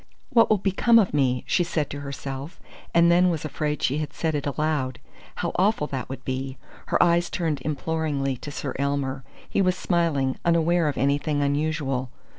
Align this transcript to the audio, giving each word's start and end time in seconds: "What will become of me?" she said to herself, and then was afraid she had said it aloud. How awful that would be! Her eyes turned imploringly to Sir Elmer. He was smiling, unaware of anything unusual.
"What 0.31 0.49
will 0.49 0.57
become 0.57 0.97
of 0.97 1.13
me?" 1.13 1.43
she 1.45 1.63
said 1.63 1.87
to 1.91 1.99
herself, 1.99 2.59
and 2.91 3.11
then 3.11 3.29
was 3.29 3.45
afraid 3.45 3.83
she 3.83 3.99
had 3.99 4.13
said 4.13 4.33
it 4.33 4.47
aloud. 4.47 4.97
How 5.35 5.51
awful 5.57 5.85
that 5.85 6.09
would 6.09 6.25
be! 6.25 6.57
Her 6.87 7.03
eyes 7.03 7.29
turned 7.29 7.61
imploringly 7.61 8.35
to 8.37 8.49
Sir 8.49 8.73
Elmer. 8.79 9.23
He 9.47 9.61
was 9.61 9.77
smiling, 9.77 10.39
unaware 10.43 10.87
of 10.87 10.97
anything 10.97 11.43
unusual. 11.43 12.09